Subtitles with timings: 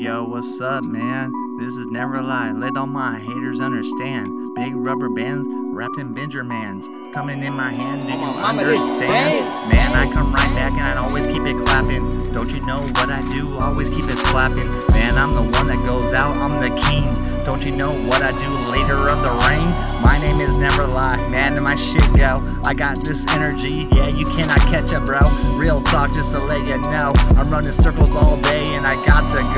[0.00, 1.30] Yo, what's up, man?
[1.58, 2.52] This is Never Lie.
[2.52, 4.54] Let all my haters understand.
[4.54, 6.88] Big rubber bands wrapped in Benjamins.
[7.12, 9.68] Coming in my hand, do you understand?
[9.68, 12.32] Man, I come right back and I'd always keep it clapping.
[12.32, 13.58] Don't you know what I do?
[13.58, 14.70] Always keep it slapping.
[14.92, 17.14] Man, I'm the one that goes out, I'm the king.
[17.44, 19.68] Don't you know what I do later of the rain?
[20.00, 22.40] My name is Never Lie, man, and my shit go.
[22.64, 25.20] I got this energy, yeah, you cannot catch it, bro.
[25.58, 27.12] Real talk, just to let you know.
[27.36, 29.49] I'm running circles all day and I got the.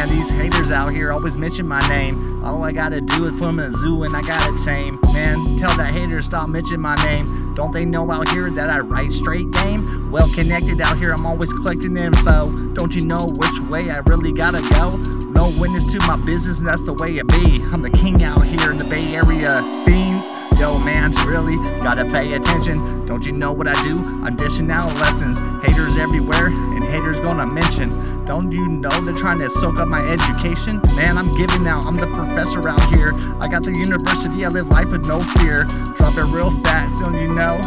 [0.00, 2.42] Man, these haters out here always mention my name.
[2.42, 4.98] All I gotta do is put them in a zoo and I got it tame.
[5.12, 7.54] Man, tell that hater stop mentioning my name.
[7.54, 10.10] Don't they know out here that I write straight game?
[10.10, 12.50] Well connected out here, I'm always collecting info.
[12.72, 15.19] Don't you know which way I really gotta go?
[15.40, 17.64] No witness to my business, and that's the way it be.
[17.72, 19.62] I'm the king out here in the Bay Area.
[19.86, 20.28] Fiends,
[20.60, 23.06] yo man, really gotta pay attention.
[23.06, 24.00] Don't you know what I do?
[24.22, 25.40] I'm dishing out lessons.
[25.64, 28.22] Haters everywhere, and haters gonna mention.
[28.26, 30.82] Don't you know they're trying to soak up my education?
[30.94, 31.86] Man, I'm giving out.
[31.86, 33.14] I'm the professor out here.
[33.40, 34.44] I got the university.
[34.44, 35.64] I live life with no fear.
[35.96, 37.58] Drop it real fast, don't you know?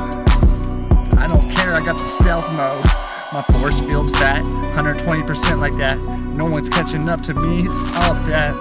[1.17, 1.73] I don't care.
[1.73, 3.03] I got the stealth mode.
[3.34, 6.00] My force field's fat, 120% like that.
[6.00, 7.67] No one's catching up to me.
[7.67, 8.53] All of that.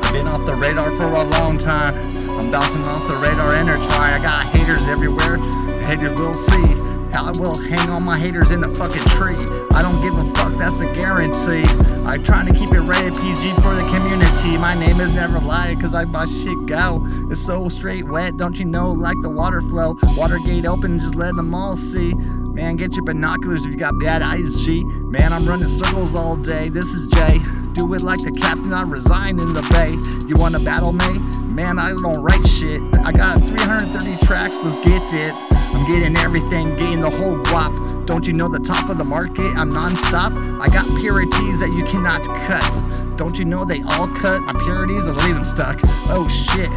[0.00, 1.92] I've been off the radar for a long time.
[2.38, 4.12] I'm bouncing off the radar intertwine.
[4.12, 5.38] I got haters everywhere.
[5.82, 6.80] Haters will see.
[7.16, 9.34] I will hang all my haters in the fucking tree.
[9.74, 11.64] I don't give a fuck, that's a guarantee.
[12.06, 14.56] I'm trying to keep it rated PG for the community.
[14.60, 17.04] My name is Never Lie, cause I my shit go.
[17.28, 19.98] It's so straight wet, don't you know, like the water flow.
[20.16, 22.14] Watergate open, just let them all see.
[22.56, 24.82] Man, get your binoculars if you got bad eyes, G.
[24.82, 26.70] Man, I'm running circles all day.
[26.70, 27.38] This is Jay.
[27.74, 29.92] Do it like the captain, I resign in the bay.
[30.26, 31.18] You wanna battle me?
[31.40, 32.80] Man, I don't write shit.
[33.04, 35.34] I got 330 tracks, let's get it.
[35.74, 38.06] I'm getting everything, getting the whole guap.
[38.06, 39.54] Don't you know the top of the market?
[39.54, 40.32] I'm non-stop.
[40.32, 43.18] I got purities that you cannot cut.
[43.18, 45.78] Don't you know they all cut my purities and leave them stuck?
[46.08, 46.70] Oh shit.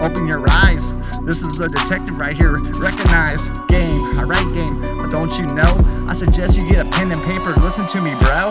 [0.00, 0.94] Open your eyes.
[1.22, 2.58] This is the detective right here.
[2.78, 3.45] Recognize
[6.26, 7.54] suggest you get a pen and paper.
[7.60, 8.50] Listen to me, bro.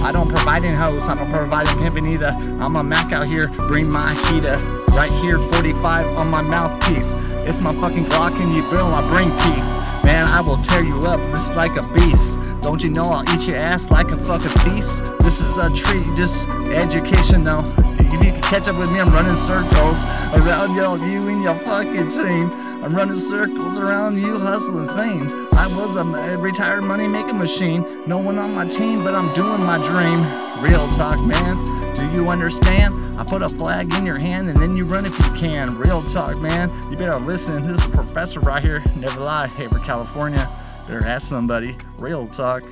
[0.00, 2.28] I don't provide in hoes, I don't provide in pimping either.
[2.58, 4.56] I'm a Mac out here, bring my heater.
[4.96, 7.12] Right here, 45 on my mouthpiece.
[7.46, 9.76] It's my fucking Glock and you bill, I bring peace.
[10.04, 12.40] Man, I will tear you up just like a beast.
[12.62, 15.04] Don't you know I'll eat your ass like a fucking feast?
[15.18, 17.62] This is a treat, just education though.
[18.10, 21.56] You need to catch up with me, I'm running circles around y'all, you and your
[21.56, 22.71] fucking team.
[22.82, 25.32] I'm running circles around you, hustling fiends.
[25.52, 27.84] I was a retired money making machine.
[28.06, 30.22] No one on my team, but I'm doing my dream.
[30.62, 31.64] Real talk, man.
[31.94, 33.20] Do you understand?
[33.20, 35.78] I put a flag in your hand and then you run if you can.
[35.78, 36.70] Real talk, man.
[36.90, 37.62] You better listen.
[37.62, 38.80] This is a professor right here.
[38.96, 39.48] Never lie.
[39.56, 40.48] Hayward, California.
[40.86, 41.76] Better ask somebody.
[41.98, 42.64] Real talk.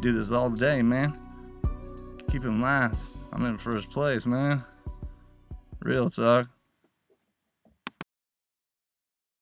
[0.00, 1.18] Do this all day, man.
[2.30, 2.96] Keep in mind,
[3.32, 4.62] I'm in first place, man.
[5.80, 6.48] Real talk.